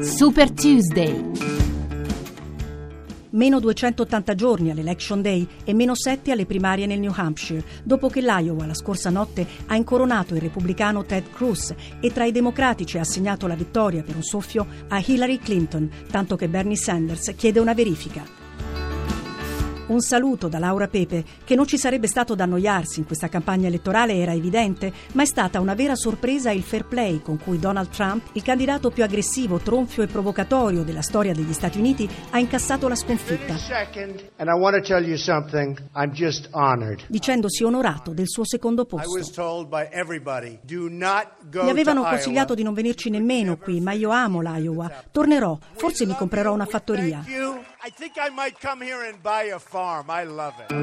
[0.00, 1.32] Super Tuesday.
[3.28, 8.22] Meno 280 giorni all'Election Day e meno 7 alle primarie nel New Hampshire, dopo che
[8.22, 13.02] l'Iowa la scorsa notte ha incoronato il repubblicano Ted Cruz e tra i democratici ha
[13.02, 17.74] assegnato la vittoria per un soffio a Hillary Clinton, tanto che Bernie Sanders chiede una
[17.74, 18.45] verifica.
[19.88, 23.68] Un saluto da Laura Pepe, che non ci sarebbe stato da annoiarsi in questa campagna
[23.68, 27.90] elettorale era evidente, ma è stata una vera sorpresa il fair play con cui Donald
[27.90, 32.88] Trump, il candidato più aggressivo, tronfio e provocatorio della storia degli Stati Uniti, ha incassato
[32.88, 33.54] la sconfitta.
[37.06, 39.08] Dicendosi onorato del suo secondo posto.
[41.52, 44.90] Mi avevano consigliato di non venirci nemmeno qui, ma io amo l'Iowa.
[45.12, 47.22] Tornerò, forse mi comprerò una fattoria.
[47.86, 50.06] I think I might come here and buy a farm.
[50.10, 50.74] I love it.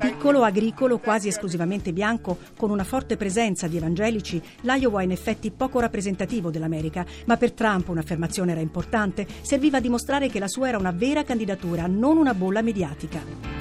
[0.00, 5.52] Piccolo, agricolo, quasi esclusivamente bianco, con una forte presenza di evangelici, l'Iowa è in effetti
[5.52, 10.66] poco rappresentativo dell'America, ma per Trump un'affermazione era importante, serviva a dimostrare che la sua
[10.66, 13.53] era una vera candidatura, non una bolla mediatica.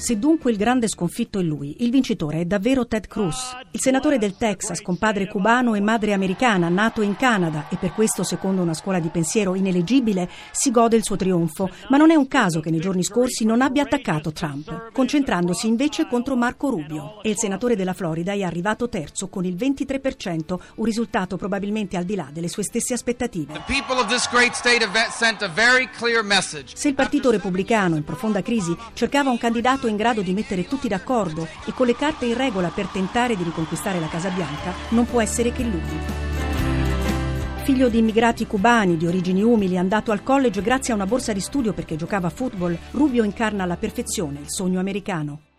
[0.00, 4.16] Se dunque il grande sconfitto è lui, il vincitore è davvero Ted Cruz, il senatore
[4.16, 8.62] del Texas, con padre cubano e madre americana, nato in Canada e per questo, secondo
[8.62, 11.68] una scuola di pensiero ineleggibile, si gode il suo trionfo.
[11.90, 16.06] Ma non è un caso che nei giorni scorsi non abbia attaccato Trump, concentrandosi invece
[16.06, 17.22] contro Marco Rubio.
[17.22, 22.04] E il senatore della Florida è arrivato terzo con il 23%, un risultato probabilmente al
[22.04, 23.64] di là delle sue stesse aspettative.
[26.72, 30.88] Se il partito repubblicano, in profonda crisi, cercava un candidato in grado di mettere tutti
[30.88, 35.04] d'accordo e con le carte in regola per tentare di riconquistare la Casa Bianca, non
[35.04, 35.80] può essere che lui.
[37.62, 41.40] Figlio di immigrati cubani di origini umili, andato al college grazie a una borsa di
[41.40, 45.49] studio perché giocava a football, Rubio incarna alla perfezione il sogno americano.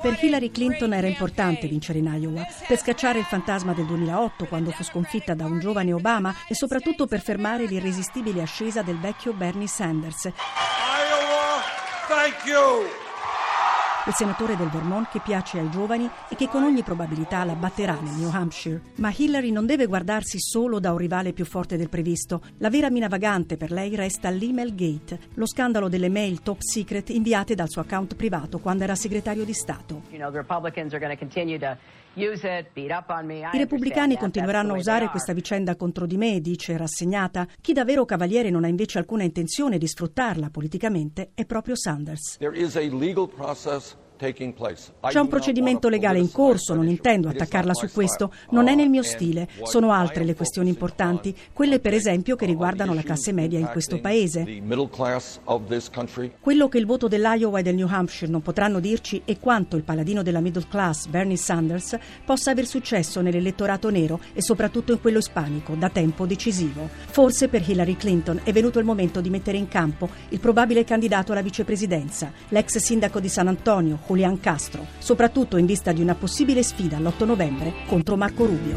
[0.00, 4.70] Per Hillary Clinton era importante vincere in Iowa, per scacciare il fantasma del 2008 quando
[4.70, 9.66] fu sconfitta da un giovane Obama e soprattutto per fermare l'irresistibile ascesa del vecchio Bernie
[9.66, 10.24] Sanders.
[10.24, 11.62] Iowa,
[12.08, 13.09] thank you
[14.06, 17.98] il senatore del Vermont che piace ai giovani e che con ogni probabilità la batterà
[18.00, 18.80] nel New Hampshire.
[18.96, 22.40] Ma Hillary non deve guardarsi solo da un rivale più forte del previsto.
[22.58, 27.10] La vera mina vagante per lei resta l'email gate, lo scandalo delle mail top secret
[27.10, 30.02] inviate dal suo account privato quando era segretario di Stato.
[32.12, 37.46] I repubblicani continueranno a usare questa vicenda contro di me, dice rassegnata.
[37.60, 42.38] Chi davvero cavaliere non ha invece alcuna intenzione di sfruttarla politicamente è proprio Sanders.
[42.38, 43.96] There is a legal process
[45.08, 49.02] c'è un procedimento legale in corso, non intendo attaccarla su questo, non è nel mio
[49.02, 49.48] stile.
[49.62, 53.98] Sono altre le questioni importanti, quelle per esempio che riguardano la classe media in questo
[53.98, 54.44] paese.
[56.40, 59.84] Quello che il voto dell'Iowa e del New Hampshire non potranno dirci è quanto il
[59.84, 65.18] paladino della middle class, Bernie Sanders, possa aver successo nell'elettorato nero e soprattutto in quello
[65.18, 66.88] ispanico, da tempo decisivo.
[67.06, 71.32] Forse per Hillary Clinton è venuto il momento di mettere in campo il probabile candidato
[71.32, 76.64] alla vicepresidenza, l'ex sindaco di San Antonio, Julian Castro, soprattutto in vista di una possibile
[76.64, 78.76] sfida l'8 novembre contro Marco Rubio.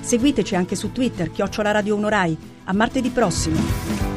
[0.00, 2.36] Seguiteci anche su Twitter, chiocciola Radio 1 Rai.
[2.64, 4.07] A martedì prossimo!